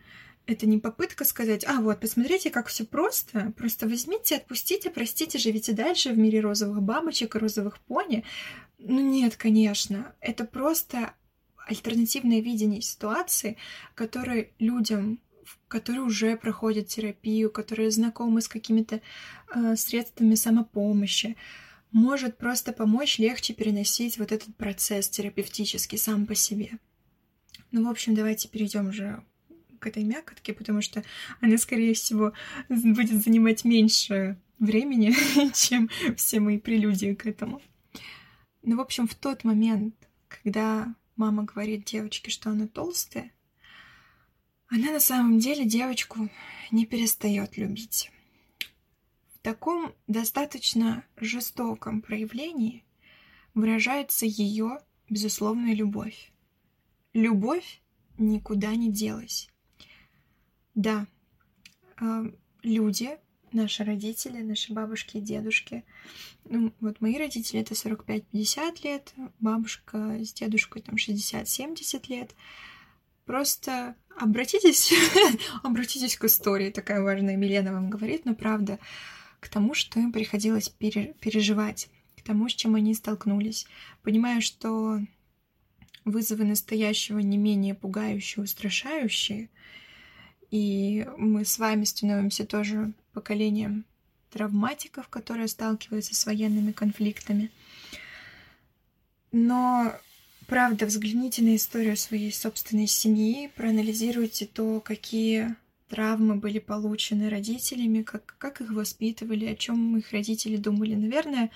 это 0.48 0.66
не 0.66 0.78
попытка 0.78 1.26
сказать, 1.26 1.64
а 1.66 1.82
вот, 1.82 2.00
посмотрите, 2.00 2.50
как 2.50 2.68
все 2.68 2.84
просто, 2.84 3.52
просто 3.58 3.86
возьмите, 3.86 4.36
отпустите, 4.36 4.88
простите, 4.88 5.38
живите 5.38 5.72
дальше 5.72 6.10
в 6.10 6.18
мире 6.18 6.40
розовых 6.40 6.80
бабочек 6.82 7.36
и 7.36 7.38
розовых 7.38 7.78
пони. 7.80 8.24
Ну 8.78 8.98
нет, 8.98 9.36
конечно, 9.36 10.14
это 10.20 10.44
просто 10.44 11.12
альтернативное 11.66 12.40
видение 12.40 12.80
ситуации, 12.80 13.58
которое 13.94 14.52
людям, 14.58 15.20
которые 15.68 16.00
уже 16.00 16.34
проходят 16.36 16.88
терапию, 16.88 17.50
которые 17.50 17.90
знакомы 17.90 18.40
с 18.40 18.48
какими-то 18.48 19.02
э, 19.54 19.76
средствами 19.76 20.34
самопомощи, 20.34 21.36
может 21.92 22.38
просто 22.38 22.72
помочь 22.72 23.18
легче 23.18 23.52
переносить 23.52 24.16
вот 24.18 24.32
этот 24.32 24.56
процесс 24.56 25.10
терапевтический 25.10 25.98
сам 25.98 26.24
по 26.24 26.34
себе. 26.34 26.78
Ну, 27.70 27.84
в 27.86 27.90
общем, 27.90 28.14
давайте 28.14 28.48
перейдем 28.48 28.88
уже 28.88 29.22
к 29.78 29.86
этой 29.86 30.04
мякотке, 30.04 30.52
потому 30.52 30.82
что 30.82 31.04
она, 31.40 31.58
скорее 31.58 31.94
всего, 31.94 32.32
будет 32.68 33.22
занимать 33.22 33.64
меньше 33.64 34.38
времени, 34.58 35.14
чем 35.54 35.88
все 36.16 36.40
мои 36.40 36.58
прелюдии 36.58 37.14
к 37.14 37.26
этому. 37.26 37.60
Ну, 38.62 38.76
в 38.76 38.80
общем, 38.80 39.06
в 39.06 39.14
тот 39.14 39.44
момент, 39.44 39.94
когда 40.28 40.94
мама 41.16 41.44
говорит 41.44 41.84
девочке, 41.84 42.30
что 42.30 42.50
она 42.50 42.66
толстая, 42.66 43.32
она 44.68 44.92
на 44.92 45.00
самом 45.00 45.38
деле 45.38 45.64
девочку 45.64 46.28
не 46.70 46.84
перестает 46.84 47.56
любить. 47.56 48.10
В 49.34 49.38
таком 49.40 49.94
достаточно 50.06 51.04
жестоком 51.16 52.02
проявлении 52.02 52.84
выражается 53.54 54.26
ее 54.26 54.80
безусловная 55.08 55.74
любовь. 55.74 56.32
Любовь 57.14 57.80
никуда 58.18 58.74
не 58.74 58.92
делась. 58.92 59.48
Да, 60.78 61.08
люди, 62.62 63.10
наши 63.50 63.82
родители, 63.82 64.42
наши 64.42 64.72
бабушки 64.72 65.16
и 65.16 65.20
дедушки. 65.20 65.82
Ну, 66.44 66.72
вот 66.78 67.00
мои 67.00 67.18
родители 67.18 67.58
это 67.60 67.74
45-50 67.74 68.84
лет, 68.84 69.12
бабушка 69.40 70.18
с 70.20 70.32
дедушкой 70.32 70.82
там 70.82 70.94
60-70 70.94 72.04
лет. 72.06 72.30
Просто 73.24 73.96
обратитесь, 74.16 74.92
обратитесь 75.64 76.16
к 76.16 76.26
истории, 76.26 76.70
такая 76.70 77.02
важная 77.02 77.36
Милена 77.36 77.72
вам 77.72 77.90
говорит, 77.90 78.24
но 78.24 78.36
правда, 78.36 78.78
к 79.40 79.48
тому, 79.48 79.74
что 79.74 79.98
им 79.98 80.12
приходилось 80.12 80.68
пере, 80.68 81.16
переживать, 81.18 81.90
к 82.16 82.22
тому, 82.22 82.48
с 82.48 82.54
чем 82.54 82.76
они 82.76 82.94
столкнулись. 82.94 83.66
Понимаю, 84.04 84.42
что 84.42 85.00
вызовы 86.04 86.44
настоящего 86.44 87.18
не 87.18 87.36
менее 87.36 87.74
пугающие, 87.74 88.44
устрашающие, 88.44 89.50
и 90.50 91.06
мы 91.16 91.44
с 91.44 91.58
вами 91.58 91.84
становимся 91.84 92.46
тоже 92.46 92.92
поколением 93.12 93.84
травматиков, 94.30 95.08
которые 95.08 95.48
сталкиваются 95.48 96.14
с 96.14 96.26
военными 96.26 96.72
конфликтами. 96.72 97.50
Но, 99.32 99.92
правда, 100.46 100.86
взгляните 100.86 101.42
на 101.42 101.56
историю 101.56 101.96
своей 101.96 102.32
собственной 102.32 102.86
семьи, 102.86 103.50
проанализируйте 103.56 104.46
то, 104.46 104.80
какие 104.80 105.56
травмы 105.88 106.36
были 106.36 106.58
получены 106.58 107.30
родителями, 107.30 108.02
как, 108.02 108.36
как 108.38 108.60
их 108.60 108.70
воспитывали, 108.70 109.46
о 109.46 109.56
чем 109.56 109.96
их 109.96 110.12
родители 110.12 110.56
думали. 110.56 110.94
Наверное, 110.94 111.50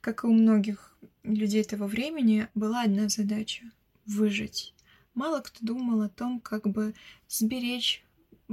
как 0.00 0.24
и 0.24 0.26
у 0.26 0.32
многих 0.32 0.96
людей 1.24 1.64
того 1.64 1.86
времени, 1.86 2.48
была 2.54 2.82
одна 2.82 3.08
задача— 3.08 3.64
выжить. 4.06 4.74
Мало 5.14 5.40
кто 5.40 5.64
думал 5.64 6.02
о 6.02 6.08
том, 6.08 6.40
как 6.40 6.66
бы 6.68 6.94
сберечь 7.28 8.04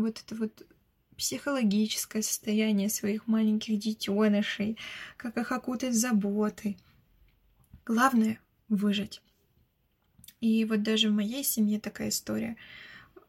вот 0.02 0.22
это 0.26 0.36
вот 0.36 0.66
психологическое 1.18 2.22
состояние 2.22 2.90
своих 2.90 3.28
маленьких 3.28 3.78
детенышей, 3.78 4.78
как 5.18 5.38
их 5.38 5.52
окутать 5.52 5.94
заботой. 5.94 6.78
Главное— 7.86 8.40
выжить. 8.70 9.22
И 10.40 10.64
вот 10.64 10.84
даже 10.84 11.10
в 11.10 11.14
моей 11.14 11.44
семье 11.44 11.80
такая 11.80 12.10
история. 12.10 12.56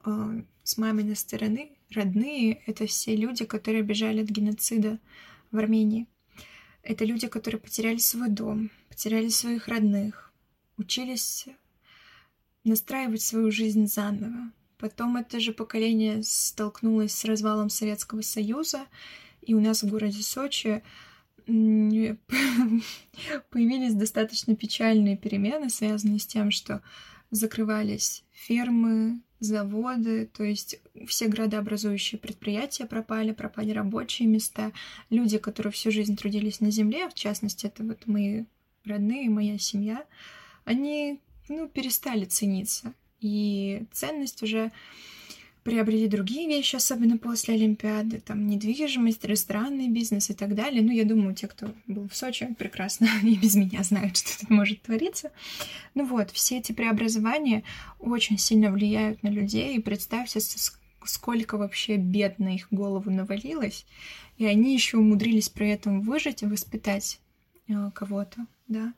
А, 0.04 0.40
с 0.62 0.78
маминой 0.78 1.16
стороны 1.16 1.72
родные— 1.90 2.62
это 2.66 2.86
все 2.86 3.16
люди, 3.16 3.44
которые 3.44 3.82
бежали 3.82 4.22
от 4.22 4.28
геноцида 4.28 5.00
в 5.50 5.58
Армении. 5.58 6.06
Это 6.82 7.04
люди, 7.04 7.26
которые 7.26 7.60
потеряли 7.60 7.98
свой 7.98 8.28
дом, 8.28 8.70
потеряли 8.88 9.28
своих 9.28 9.66
родных, 9.66 10.32
учились 10.76 11.46
настраивать 12.62 13.22
свою 13.22 13.50
жизнь 13.50 13.86
заново, 13.86 14.52
Потом 14.80 15.18
это 15.18 15.38
же 15.40 15.52
поколение 15.52 16.22
столкнулось 16.22 17.12
с 17.12 17.26
развалом 17.26 17.68
Советского 17.68 18.22
Союза, 18.22 18.80
и 19.42 19.52
у 19.52 19.60
нас 19.60 19.82
в 19.82 19.88
городе 19.88 20.22
Сочи 20.22 20.82
появились 21.46 22.14
достаточно 23.94 24.56
печальные 24.56 25.18
перемены, 25.18 25.68
связанные 25.68 26.18
с 26.18 26.26
тем, 26.26 26.50
что 26.50 26.82
закрывались 27.30 28.24
фермы, 28.32 29.20
заводы, 29.38 30.26
то 30.26 30.44
есть 30.44 30.80
все 31.06 31.26
градообразующие 31.26 32.18
предприятия 32.18 32.86
пропали, 32.86 33.32
пропали 33.32 33.72
рабочие 33.72 34.28
места. 34.28 34.72
Люди, 35.10 35.38
которые 35.38 35.72
всю 35.72 35.90
жизнь 35.90 36.16
трудились 36.16 36.60
на 36.60 36.70
земле, 36.70 37.08
в 37.08 37.14
частности, 37.14 37.66
это 37.66 37.82
вот 37.82 38.06
мои 38.06 38.44
родные, 38.84 39.28
моя 39.28 39.58
семья, 39.58 40.04
они 40.64 41.20
ну, 41.48 41.68
перестали 41.68 42.24
цениться. 42.24 42.94
И 43.20 43.84
ценность 43.92 44.42
уже 44.42 44.70
приобрели 45.62 46.08
другие 46.08 46.48
вещи, 46.48 46.76
особенно 46.76 47.18
после 47.18 47.54
Олимпиады, 47.54 48.20
там 48.20 48.46
недвижимость, 48.46 49.24
ресторанный 49.24 49.88
бизнес 49.88 50.30
и 50.30 50.34
так 50.34 50.54
далее. 50.54 50.82
Ну, 50.82 50.90
я 50.90 51.04
думаю, 51.04 51.34
те, 51.34 51.48
кто 51.48 51.74
был 51.86 52.08
в 52.08 52.16
Сочи, 52.16 52.54
прекрасно 52.58 53.08
и 53.22 53.36
без 53.36 53.54
меня 53.56 53.82
знают, 53.82 54.16
что 54.16 54.40
тут 54.40 54.50
может 54.50 54.82
твориться. 54.82 55.30
Ну 55.94 56.06
вот, 56.06 56.30
все 56.30 56.58
эти 56.58 56.72
преобразования 56.72 57.62
очень 57.98 58.38
сильно 58.38 58.70
влияют 58.70 59.22
на 59.22 59.28
людей, 59.28 59.76
и 59.76 59.80
представьте, 59.80 60.40
сколько 61.04 61.58
вообще 61.58 61.96
бед 61.96 62.38
на 62.38 62.54
их 62.54 62.68
голову 62.70 63.10
навалилось, 63.10 63.86
и 64.38 64.46
они 64.46 64.72
еще 64.74 64.96
умудрились 64.96 65.48
при 65.48 65.68
этом 65.68 66.00
выжить 66.00 66.42
и 66.42 66.46
воспитать 66.46 67.20
э, 67.68 67.90
кого-то, 67.94 68.46
да. 68.68 68.94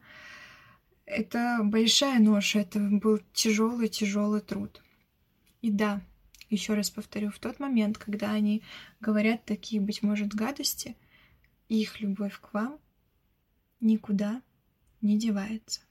Это 1.13 1.61
большая 1.63 2.19
ноша, 2.21 2.61
это 2.61 2.81
был 2.81 3.21
тяжелый-тяжелый 3.35 4.41
труд. 4.41 4.83
И 5.61 5.71
да, 5.71 6.01
еще 6.49 6.73
раз 6.73 6.89
повторю, 6.91 7.31
в 7.31 7.39
тот 7.39 7.61
момент, 7.61 7.99
когда 7.99 8.31
они 8.33 8.63
говорят 8.99 9.45
такие, 9.45 9.83
быть 9.83 10.03
может, 10.03 10.35
гадости, 10.35 10.97
их 11.69 12.01
любовь 12.01 12.41
к 12.41 12.55
вам 12.55 12.79
никуда 13.81 14.41
не 15.03 15.19
девается. 15.19 15.83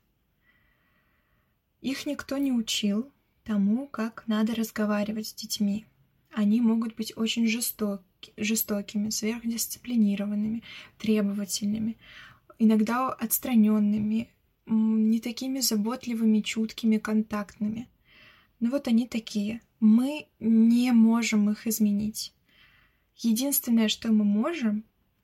Их 1.82 2.08
никто 2.08 2.38
не 2.38 2.52
учил 2.52 3.12
тому, 3.44 3.88
как 3.88 4.24
надо 4.26 4.56
разговаривать 4.56 5.28
с 5.28 5.34
детьми. 5.34 5.86
Они 6.32 6.62
могут 6.62 6.96
быть 6.96 7.16
очень 7.16 7.48
жесток, 7.48 8.02
жестокими, 8.38 9.10
сверхдисциплинированными, 9.10 10.64
требовательными, 10.98 11.98
иногда 12.58 13.10
отстраненными, 13.10 14.32
не 14.72 15.20
такими 15.20 15.60
заботливыми, 15.60 16.42
чуткими, 16.42 16.98
контактными. 16.98 17.88
Но 18.60 18.70
вот 18.70 18.88
они 18.88 19.08
такие. 19.08 19.62
Мы 19.80 20.28
не 20.40 20.92
можем 20.92 21.50
их 21.50 21.68
изменить. 21.68 22.34
Единственное, 23.18 23.88
что 23.88 24.12
мы 24.12 24.24
можем, 24.24 24.84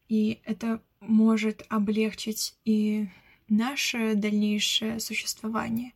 и 0.10 0.42
это 0.44 0.82
может 1.00 1.66
облегчить 1.70 2.56
и 2.66 3.08
наше 3.48 4.16
дальнейшее 4.16 5.00
существование, 5.00 5.94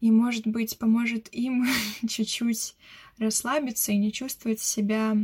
и, 0.00 0.10
может 0.10 0.46
быть, 0.46 0.78
поможет 0.78 1.28
им 1.32 1.66
чуть-чуть 2.08 2.76
расслабиться 3.18 3.92
и 3.92 3.96
не 3.96 4.12
чувствовать 4.12 4.60
себя, 4.60 5.16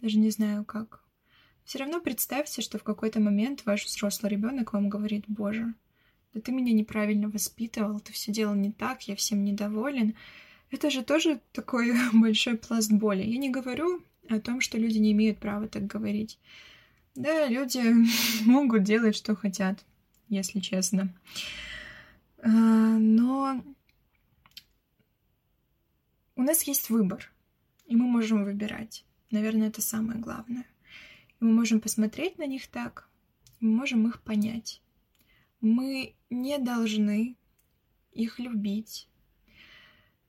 даже 0.00 0.18
не 0.18 0.30
знаю 0.30 0.64
как. 0.64 1.04
Все 1.64 1.78
равно 1.78 2.00
представьте, 2.00 2.60
что 2.60 2.78
в 2.78 2.82
какой-то 2.82 3.20
момент 3.20 3.64
ваш 3.64 3.86
взрослый 3.86 4.30
ребенок 4.30 4.72
вам 4.72 4.90
говорит, 4.90 5.24
Боже, 5.28 5.74
да 6.34 6.40
ты 6.40 6.50
меня 6.50 6.72
неправильно 6.72 7.28
воспитывал, 7.28 8.00
ты 8.00 8.12
все 8.12 8.32
делал 8.32 8.54
не 8.54 8.72
так, 8.72 9.06
я 9.06 9.14
всем 9.14 9.44
недоволен. 9.44 10.16
Это 10.70 10.90
же 10.90 11.04
тоже 11.04 11.40
такой 11.52 11.94
большой 12.12 12.56
пласт 12.56 12.90
боли. 12.90 13.22
Я 13.22 13.38
не 13.38 13.50
говорю 13.50 14.02
о 14.28 14.40
том, 14.40 14.60
что 14.60 14.76
люди 14.76 14.98
не 14.98 15.12
имеют 15.12 15.38
права 15.38 15.68
так 15.68 15.86
говорить. 15.86 16.38
Да, 17.14 17.46
люди 17.46 17.80
могут 18.44 18.82
делать, 18.82 19.14
что 19.14 19.36
хотят, 19.36 19.84
если 20.28 20.58
честно. 20.58 21.14
А, 22.38 22.48
но 22.48 23.64
у 26.34 26.42
нас 26.42 26.64
есть 26.64 26.90
выбор, 26.90 27.32
и 27.86 27.94
мы 27.94 28.06
можем 28.06 28.44
выбирать. 28.44 29.04
Наверное, 29.30 29.68
это 29.68 29.80
самое 29.80 30.18
главное. 30.18 30.66
И 31.40 31.44
мы 31.44 31.52
можем 31.52 31.80
посмотреть 31.80 32.38
на 32.38 32.46
них 32.46 32.66
так, 32.66 33.08
мы 33.60 33.70
можем 33.70 34.08
их 34.08 34.20
понять. 34.20 34.82
Мы 35.64 36.14
не 36.28 36.58
должны 36.58 37.38
их 38.12 38.38
любить. 38.38 39.08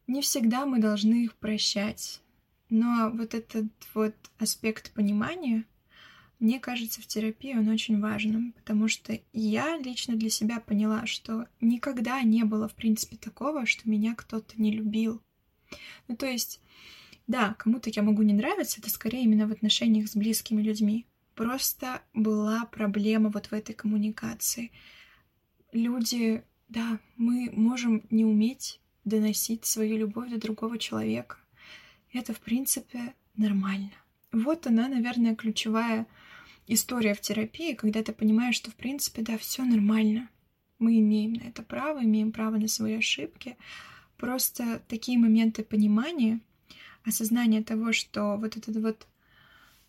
Не 0.08 0.22
всегда 0.22 0.66
мы 0.66 0.80
должны 0.80 1.26
их 1.26 1.36
прощать. 1.36 2.22
Но 2.70 3.12
вот 3.14 3.34
этот 3.34 3.66
вот 3.94 4.16
аспект 4.40 4.94
понимания, 4.94 5.66
мне 6.40 6.58
кажется, 6.62 7.02
в 7.02 7.08
терапии 7.08 7.54
он 7.54 7.68
очень 7.68 8.00
важным, 8.00 8.54
потому 8.54 8.88
что 8.88 9.20
я 9.34 9.78
лично 9.78 10.16
для 10.16 10.30
себя 10.30 10.62
поняла, 10.62 11.06
что 11.06 11.48
никогда 11.60 12.22
не 12.22 12.46
было, 12.46 12.70
в 12.70 12.74
принципе, 12.74 13.18
такого, 13.18 13.66
что 13.66 13.90
меня 13.90 14.16
кто-то 14.16 14.54
не 14.56 14.72
любил. 14.72 15.22
Ну, 16.08 16.16
то 16.16 16.28
есть, 16.28 16.62
да, 17.28 17.56
кому-то 17.56 17.90
я 17.94 18.04
могу 18.04 18.22
не 18.22 18.34
нравиться, 18.34 18.80
это 18.80 18.90
скорее 18.90 19.24
именно 19.24 19.50
в 19.50 19.52
отношениях 19.52 20.08
с 20.08 20.16
близкими 20.16 20.62
людьми. 20.62 21.06
Просто 21.36 22.02
была 22.14 22.64
проблема 22.68 23.30
вот 23.30 23.48
в 23.48 23.54
этой 23.54 23.76
коммуникации— 23.76 24.72
люди, 25.76 26.44
да, 26.70 27.00
мы 27.18 27.50
можем 27.52 28.04
не 28.10 28.26
уметь 28.26 28.80
доносить 29.04 29.66
свою 29.66 29.98
любовь 29.98 30.32
до 30.32 30.40
другого 30.40 30.78
человека. 30.78 31.38
Это, 32.12 32.34
в 32.34 32.40
принципе, 32.40 33.14
нормально. 33.36 33.92
Вот 34.32 34.68
она, 34.68 34.88
наверное, 34.88 35.36
ключевая 35.36 36.08
история 36.68 37.14
в 37.14 37.22
терапии, 37.22 37.74
когда 37.74 38.02
ты 38.04 38.14
понимаешь, 38.14 38.56
что, 38.56 38.72
в 38.72 38.76
принципе, 38.76 39.22
да, 39.22 39.38
все 39.38 39.64
нормально. 39.64 40.30
Мы 40.80 41.00
имеем 41.00 41.34
на 41.34 41.44
это 41.44 41.62
право, 41.62 42.04
имеем 42.04 42.32
право 42.32 42.58
на 42.58 42.68
свои 42.68 42.96
ошибки. 42.96 43.58
Просто 44.18 44.82
такие 44.88 45.18
моменты 45.18 45.64
понимания, 45.64 46.40
осознания 47.04 47.64
того, 47.64 47.92
что 47.92 48.38
вот 48.38 48.58
этот 48.58 48.76
вот 48.78 49.08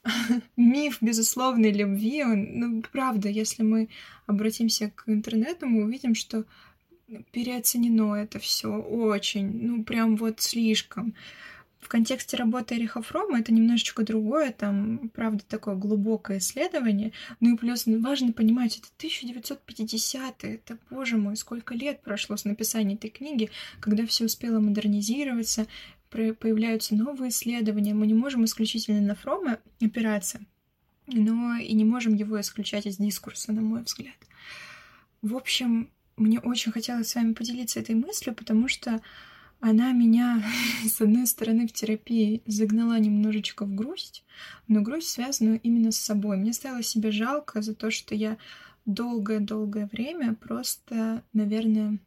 миф 0.57 0.99
безусловной 1.01 1.73
любви, 1.73 2.25
он, 2.25 2.49
ну, 2.55 2.83
правда, 2.92 3.29
если 3.29 3.62
мы 3.62 3.88
обратимся 4.27 4.90
к 4.95 5.05
интернету, 5.09 5.66
мы 5.66 5.85
увидим, 5.85 6.14
что 6.14 6.45
переоценено 7.31 8.14
это 8.14 8.38
все 8.38 8.69
очень, 8.69 9.51
ну, 9.62 9.85
прям 9.85 10.16
вот 10.16 10.40
слишком. 10.40 11.14
В 11.79 11.88
контексте 11.88 12.37
работы 12.37 12.75
Эриха 12.75 13.01
Фрома 13.01 13.38
это 13.38 13.53
немножечко 13.53 14.03
другое, 14.03 14.51
там, 14.51 15.09
правда, 15.14 15.45
такое 15.47 15.77
глубокое 15.77 16.38
исследование. 16.38 17.12
Ну 17.38 17.55
и 17.55 17.57
плюс 17.57 17.85
важно 17.87 18.33
понимать, 18.33 18.79
это 18.79 18.88
1950 18.97 20.42
это, 20.42 20.79
боже 20.90 21.16
мой, 21.16 21.37
сколько 21.37 21.75
лет 21.75 22.03
прошло 22.03 22.37
с 22.37 22.45
написания 22.45 22.97
этой 22.97 23.11
книги, 23.11 23.51
когда 23.79 24.05
все 24.05 24.25
успело 24.25 24.59
модернизироваться, 24.59 25.69
появляются 26.11 26.95
новые 26.95 27.31
исследования. 27.31 27.95
Мы 27.95 28.07
не 28.07 28.14
можем 28.14 28.45
исключительно 28.45 29.01
на 29.01 29.14
Фрома 29.14 29.59
опираться, 29.81 30.40
но 31.07 31.57
и 31.57 31.73
не 31.73 31.85
можем 31.85 32.14
его 32.14 32.40
исключать 32.40 32.87
из 32.87 32.97
дискурса, 32.97 33.53
на 33.53 33.61
мой 33.61 33.83
взгляд. 33.83 34.16
В 35.23 35.37
общем, 35.37 35.90
мне 36.16 36.40
очень 36.40 36.73
хотелось 36.73 37.09
с 37.09 37.14
вами 37.14 37.33
поделиться 37.33 37.81
этой 37.81 37.95
мыслью, 37.95 38.35
потому 38.35 38.69
что 38.69 39.01
она 39.61 39.92
меня, 39.92 40.42
с 40.85 41.01
одной 41.01 41.27
стороны, 41.27 41.66
в 41.66 41.73
терапии 41.73 42.42
загнала 42.47 42.99
немножечко 42.99 43.64
в 43.64 43.75
грусть, 43.75 44.25
но 44.69 44.83
грусть 44.83 45.09
связанную 45.09 45.61
именно 45.61 45.92
с 45.92 45.99
собой. 45.99 46.37
Мне 46.37 46.53
стало 46.53 46.83
себе 46.83 47.11
жалко 47.11 47.62
за 47.62 47.75
то, 47.75 47.90
что 47.90 48.14
я 48.14 48.38
долгое-долгое 48.85 49.88
время 49.90 50.35
просто, 50.35 51.23
наверное, 51.33 51.99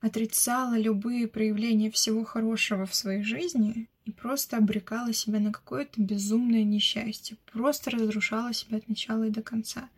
отрицала 0.00 0.78
любые 0.78 1.28
проявления 1.28 1.90
всего 1.90 2.24
хорошего 2.24 2.86
в 2.86 2.94
своей 2.94 3.22
жизни 3.22 3.88
и 4.04 4.12
просто 4.12 4.56
обрекала 4.56 5.12
себя 5.12 5.40
на 5.40 5.52
какое-то 5.52 6.00
безумное 6.00 6.64
несчастье, 6.64 7.36
просто 7.52 7.90
разрушала 7.90 8.52
себя 8.52 8.78
от 8.78 8.88
начала 8.88 9.24
и 9.24 9.30
до 9.30 9.42
конца. 9.42 9.88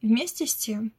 И 0.00 0.06
вместе 0.06 0.46
с 0.46 0.54
тем 0.54 0.92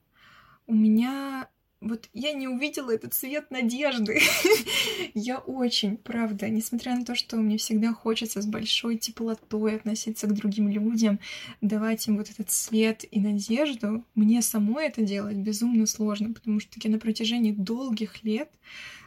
у 0.68 0.74
меня 0.74 1.50
вот 1.84 2.10
я 2.14 2.34
не 2.34 2.48
увидела 2.48 2.92
этот 2.92 3.14
цвет 3.14 3.52
надежды. 3.52 4.20
я 5.14 5.38
очень, 5.40 5.98
правда, 5.98 6.50
несмотря 6.50 6.96
на 6.96 7.06
то, 7.06 7.14
что 7.14 7.38
мне 7.38 7.58
всегда 7.58 7.94
хочется 7.94 8.42
с 8.42 8.46
большой 8.46 8.98
теплотой 8.98 9.76
относиться 9.76 10.28
к 10.28 10.34
другим 10.34 10.70
людям, 10.70 11.20
давать 11.62 12.08
им 12.08 12.18
вот 12.18 12.30
этот 12.30 12.50
свет 12.52 13.06
и 13.12 13.20
надежду, 13.20 14.06
мне 14.16 14.42
самой 14.42 14.88
это 14.88 15.02
делать 15.02 15.38
безумно 15.38 15.86
сложно, 15.86 16.34
потому 16.34 16.60
что 16.60 16.80
я 16.82 16.90
на 16.90 17.00
протяжении 17.00 17.52
долгих 17.52 18.24
лет 18.24 18.50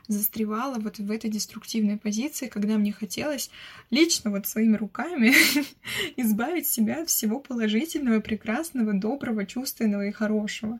застревала 0.08 0.78
вот 0.78 0.98
в 0.98 1.10
этой 1.10 1.30
деструктивной 1.30 1.96
позиции, 1.96 2.46
когда 2.46 2.76
мне 2.76 2.92
хотелось 2.92 3.50
лично 3.90 4.30
вот 4.30 4.46
своими 4.46 4.76
руками 4.76 5.32
избавить 6.16 6.68
себя 6.68 7.02
от 7.02 7.08
всего 7.08 7.40
положительного, 7.40 8.20
прекрасного, 8.20 8.92
доброго, 8.92 9.46
чувственного 9.46 10.06
и 10.06 10.12
хорошего. 10.12 10.78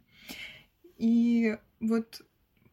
И 0.98 1.56
вот 1.80 2.22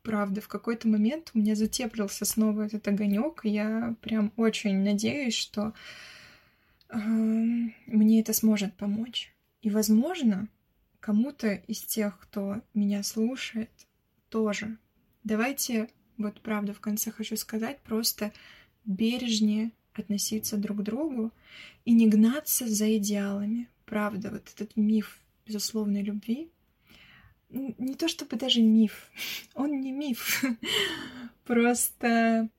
правда, 0.03 0.41
в 0.41 0.47
какой-то 0.47 0.87
момент 0.87 1.31
у 1.33 1.39
меня 1.39 1.55
затеплился 1.55 2.25
снова 2.25 2.63
этот 2.63 2.87
огонек. 2.87 3.41
Я 3.43 3.95
прям 4.01 4.31
очень 4.35 4.83
надеюсь, 4.83 5.35
что 5.35 5.73
э, 6.89 6.97
мне 6.97 8.21
это 8.21 8.33
сможет 8.33 8.75
помочь. 8.75 9.33
И, 9.61 9.69
возможно, 9.69 10.49
кому-то 10.99 11.53
из 11.53 11.81
тех, 11.81 12.19
кто 12.19 12.61
меня 12.73 13.01
слушает, 13.03 13.71
тоже. 14.29 14.77
Давайте, 15.23 15.89
вот 16.17 16.41
правда, 16.41 16.73
в 16.73 16.79
конце 16.79 17.11
хочу 17.11 17.37
сказать, 17.37 17.79
просто 17.81 18.33
бережнее 18.85 19.71
относиться 19.93 20.57
друг 20.57 20.79
к 20.79 20.81
другу 20.81 21.31
и 21.85 21.93
не 21.93 22.09
гнаться 22.09 22.67
за 22.67 22.97
идеалами. 22.97 23.69
Правда, 23.85 24.31
вот 24.31 24.49
этот 24.53 24.75
миф 24.75 25.19
безусловной 25.45 26.01
любви, 26.01 26.49
не 27.53 27.95
то 27.95 28.07
чтобы 28.07 28.35
даже 28.35 28.61
миф, 28.61 29.11
он 29.55 29.79
не 29.79 29.91
миф, 29.91 30.43
просто 31.45 32.49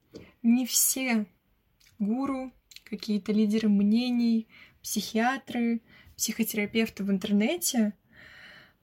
не 0.43 0.67
все 0.67 1.27
гуру, 1.99 2.53
какие-то 2.85 3.33
лидеры 3.33 3.69
мнений, 3.69 4.47
психиатры, 4.83 5.81
психотерапевты 6.17 7.05
в 7.05 7.11
интернете 7.11 7.95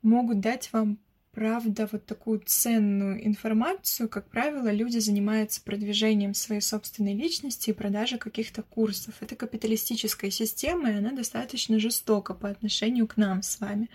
могут 0.01 0.39
дать 0.39 0.71
вам 0.73 0.99
правда, 1.31 1.87
вот 1.91 2.05
такую 2.05 2.41
ценную 2.45 3.25
информацию, 3.25 4.09
как 4.09 4.29
правило, 4.29 4.71
люди 4.71 4.99
занимаются 4.99 5.61
продвижением 5.63 6.33
своей 6.33 6.61
собственной 6.61 7.13
личности 7.13 7.69
и 7.69 7.73
продажей 7.73 8.19
каких-то 8.19 8.63
курсов. 8.63 9.15
Это 9.21 9.35
капиталистическая 9.35 10.29
система, 10.29 10.91
и 10.91 10.95
она 10.95 11.11
достаточно 11.11 11.79
жестока 11.79 12.33
по 12.33 12.49
отношению 12.49 13.07
к 13.07 13.17
нам 13.17 13.43
с 13.43 13.59
вами. 13.59 13.89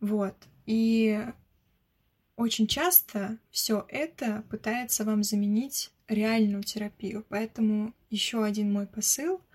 Вот. 0.00 0.36
И 0.66 1.26
очень 2.36 2.66
часто 2.66 3.38
все 3.50 3.84
это 3.88 4.44
пытается 4.50 5.04
вам 5.04 5.22
заменить 5.22 5.90
реальную 6.08 6.62
терапию. 6.62 7.24
Поэтому 7.28 7.94
еще 8.10 8.44
один 8.44 8.72
мой 8.72 8.86
посыл— 8.86 9.40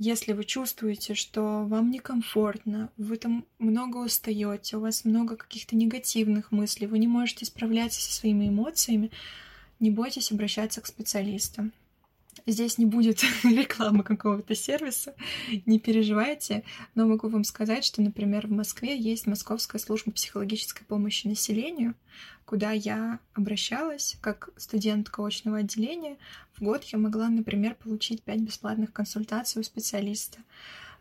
если 0.00 0.32
вы 0.32 0.44
чувствуете, 0.44 1.14
что 1.14 1.64
вам 1.64 1.90
некомфортно, 1.90 2.92
вы 2.96 3.16
там 3.16 3.44
много 3.58 3.96
устаете, 3.96 4.76
у 4.76 4.80
вас 4.80 5.04
много 5.04 5.34
каких-то 5.34 5.74
негативных 5.74 6.52
мыслей, 6.52 6.86
вы 6.86 7.00
не 7.00 7.08
можете 7.08 7.44
справляться 7.44 8.00
со 8.00 8.12
своими 8.12 8.48
эмоциями, 8.48 9.10
не 9.80 9.90
бойтесь 9.90 10.30
обращаться 10.30 10.80
к 10.80 10.86
специалистам. 10.86 11.72
Здесь 12.48 12.78
не 12.78 12.86
будет 12.86 13.22
рекламы 13.44 14.02
какого-то 14.02 14.54
сервиса, 14.54 15.14
не 15.66 15.78
переживайте, 15.78 16.64
но 16.94 17.06
могу 17.06 17.28
вам 17.28 17.44
сказать, 17.44 17.84
что, 17.84 18.00
например, 18.00 18.46
в 18.46 18.50
Москве 18.50 18.98
есть 18.98 19.26
Московская 19.26 19.78
служба 19.78 20.12
психологической 20.12 20.86
помощи 20.86 21.26
населению, 21.26 21.94
куда 22.46 22.72
я 22.72 23.18
обращалась 23.34 24.16
как 24.22 24.48
студентка 24.56 25.22
очного 25.26 25.58
отделения. 25.58 26.16
В 26.54 26.62
год 26.62 26.84
я 26.84 26.98
могла, 26.98 27.28
например, 27.28 27.74
получить 27.74 28.22
5 28.22 28.40
бесплатных 28.40 28.94
консультаций 28.94 29.60
у 29.60 29.62
специалиста. 29.62 30.38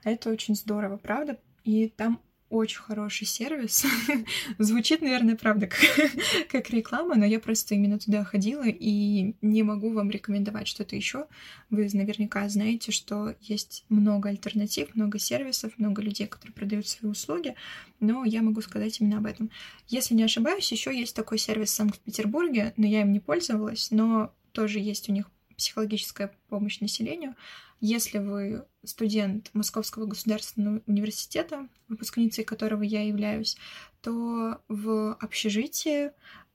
Это 0.03 0.29
очень 0.29 0.53
здорово, 0.53 0.97
правда? 0.97 1.39
И 1.63 1.87
там 1.87 2.19
очень 2.49 2.79
хороший 2.79 3.27
сервис. 3.27 3.85
Звучит, 4.57 5.01
наверное, 5.01 5.35
правда, 5.35 5.67
как, 5.67 5.79
как 6.49 6.69
реклама, 6.69 7.15
но 7.15 7.25
я 7.25 7.39
просто 7.39 7.75
именно 7.75 7.99
туда 7.99 8.23
ходила 8.23 8.65
и 8.65 9.35
не 9.41 9.63
могу 9.63 9.91
вам 9.91 10.09
рекомендовать 10.09 10.67
что-то 10.67 10.95
еще. 10.95 11.27
Вы 11.69 11.89
наверняка 11.91 12.47
знаете, 12.47 12.91
что 12.91 13.35
есть 13.41 13.85
много 13.89 14.29
альтернатив, 14.29 14.95
много 14.95 15.19
сервисов, 15.19 15.77
много 15.77 16.01
людей, 16.01 16.27
которые 16.27 16.53
продают 16.53 16.87
свои 16.87 17.11
услуги, 17.11 17.55
но 17.99 18.23
я 18.23 18.41
могу 18.41 18.61
сказать 18.61 19.01
именно 19.01 19.17
об 19.17 19.25
этом. 19.25 19.49
Если 19.87 20.13
не 20.13 20.23
ошибаюсь, 20.23 20.71
еще 20.71 20.97
есть 20.97 21.15
такой 21.15 21.37
сервис 21.37 21.71
в 21.71 21.75
Санкт-Петербурге, 21.75 22.73
но 22.77 22.85
я 22.87 23.01
им 23.01 23.11
не 23.11 23.19
пользовалась, 23.19 23.91
но 23.91 24.33
тоже 24.53 24.79
есть 24.79 25.09
у 25.09 25.11
них 25.11 25.29
психологическая 25.57 26.31
помощь 26.47 26.79
населению. 26.79 27.35
Если 27.79 28.19
вы 28.19 28.65
студент 28.89 29.49
Московского 29.53 30.05
государственного 30.05 30.81
университета, 30.87 31.67
выпускницей 31.87 32.43
которого 32.43 32.83
я 32.83 33.03
являюсь, 33.03 33.57
то 34.01 34.61
в 34.67 35.13
общежитии 35.15 36.11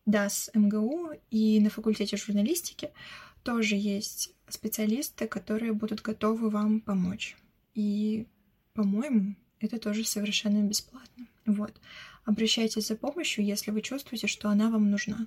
ДАС 0.06 0.50
МГУ 0.54 1.12
и 1.30 1.60
на 1.60 1.70
факультете 1.70 2.16
журналистики 2.16 2.90
тоже 3.42 3.76
есть 3.76 4.34
специалисты, 4.48 5.26
которые 5.26 5.72
будут 5.72 6.02
готовы 6.02 6.50
вам 6.50 6.80
помочь. 6.80 7.36
И, 7.74 8.26
по-моему, 8.74 9.36
это 9.60 9.78
тоже 9.78 10.04
совершенно 10.04 10.62
бесплатно. 10.62 11.26
Вот. 11.46 11.72
Обращайтесь 12.24 12.88
за 12.88 12.96
помощью, 12.96 13.44
если 13.44 13.70
вы 13.70 13.80
чувствуете, 13.80 14.26
что 14.26 14.48
она 14.48 14.70
вам 14.70 14.90
нужна. 14.90 15.26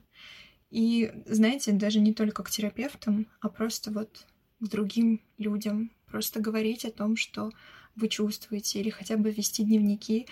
И, 0.70 1.12
знаете, 1.26 1.72
даже 1.72 2.00
не 2.00 2.14
только 2.14 2.44
к 2.44 2.50
терапевтам, 2.50 3.28
а 3.40 3.50
просто 3.50 3.92
вот 3.92 4.26
к 4.60 4.68
другим 4.68 5.22
людям. 5.38 5.92
Просто 6.16 6.40
говорить 6.40 6.86
о 6.86 6.92
том, 6.92 7.18
что 7.18 7.52
вы 7.98 8.08
чувствуете, 8.08 8.80
или 8.80 8.90
хотя 8.90 9.18
бы 9.18 9.32
вести 9.32 9.66
дневники. 9.66 10.28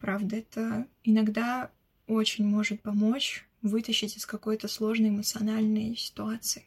Правда, 0.00 0.34
это 0.34 0.88
иногда 1.04 1.70
очень 2.08 2.44
может 2.44 2.82
помочь 2.82 3.46
вытащить 3.62 4.16
из 4.16 4.26
какой-то 4.26 4.66
сложной 4.66 5.10
эмоциональной 5.10 5.94
ситуации. 5.96 6.64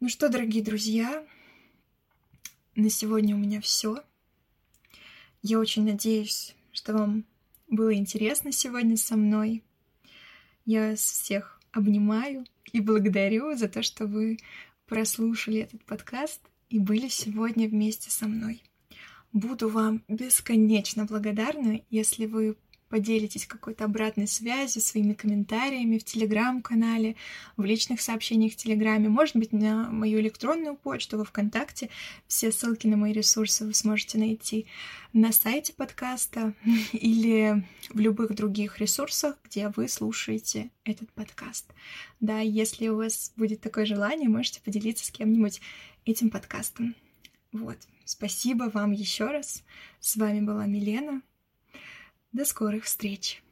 Ну 0.00 0.10
что, 0.10 0.28
дорогие 0.28 0.62
друзья, 0.62 1.26
на 2.76 2.90
сегодня 2.90 3.34
у 3.34 3.38
меня 3.38 3.62
все. 3.62 4.04
Я 5.40 5.60
очень 5.60 5.86
надеюсь, 5.86 6.54
что 6.72 6.92
вам 6.92 7.24
было 7.68 7.94
интересно 7.94 8.52
сегодня 8.52 8.98
со 8.98 9.16
мной. 9.16 9.64
Я 10.66 10.94
всех 10.94 11.58
обнимаю 11.72 12.44
и 12.70 12.82
благодарю 12.82 13.56
за 13.56 13.66
то, 13.66 13.82
что 13.82 14.04
вы 14.04 14.36
прослушали 14.84 15.60
этот 15.60 15.82
подкаст 15.86 16.42
и 16.68 16.78
были 16.78 17.08
сегодня 17.08 17.68
вместе 17.68 18.10
со 18.10 18.26
мной. 18.26 18.62
Буду 19.32 19.68
вам 19.68 20.02
бесконечно 20.08 21.04
благодарна, 21.04 21.80
если 21.90 22.26
вы 22.26 22.56
поделитесь 22.88 23.46
какой-то 23.46 23.84
обратной 23.84 24.26
связью, 24.26 24.82
своими 24.82 25.12
комментариями 25.12 25.98
в 25.98 26.04
Телеграм-канале, 26.04 27.16
в 27.56 27.64
личных 27.64 28.00
сообщениях 28.00 28.52
в 28.52 28.56
Телеграме, 28.56 29.08
может 29.08 29.36
быть, 29.36 29.52
на 29.52 29.90
мою 29.90 30.20
электронную 30.20 30.76
почту 30.76 31.18
во 31.18 31.24
ВКонтакте. 31.24 31.90
Все 32.26 32.50
ссылки 32.50 32.86
на 32.86 32.96
мои 32.96 33.12
ресурсы 33.12 33.64
вы 33.66 33.74
сможете 33.74 34.18
найти 34.18 34.66
на 35.12 35.32
сайте 35.32 35.72
подкаста 35.74 36.54
или 36.92 37.64
в 37.90 37.98
любых 37.98 38.34
других 38.34 38.78
ресурсах, 38.78 39.36
где 39.44 39.68
вы 39.68 39.88
слушаете 39.88 40.70
этот 40.84 41.12
подкаст. 41.12 41.66
Да, 42.20 42.40
если 42.40 42.88
у 42.88 42.96
вас 42.96 43.32
будет 43.36 43.60
такое 43.60 43.84
желание, 43.84 44.28
можете 44.28 44.60
поделиться 44.62 45.04
с 45.04 45.10
кем-нибудь 45.10 45.60
этим 46.08 46.30
подкастом. 46.30 46.96
Вот. 47.52 47.76
Спасибо 48.04 48.70
вам 48.72 48.92
еще 48.92 49.26
раз. 49.26 49.62
С 50.00 50.16
вами 50.16 50.40
была 50.40 50.66
Милена. 50.66 51.22
До 52.32 52.44
скорых 52.44 52.84
встреч! 52.84 53.42